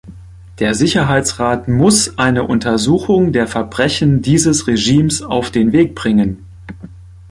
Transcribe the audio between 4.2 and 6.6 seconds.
dieses Regimes auf den Weg bringen.